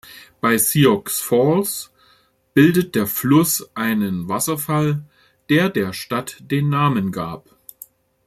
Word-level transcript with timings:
Bei 0.39 0.57
Sioux 0.57 1.03
Falls 1.05 1.91
bildet 2.55 2.95
der 2.95 3.05
Fluss 3.05 3.69
einen 3.75 4.27
Wasserfall, 4.27 5.03
der 5.51 5.69
der 5.69 5.93
Stadt 5.93 6.37
den 6.41 6.69
Namen 6.69 7.11
gab. 7.11 7.55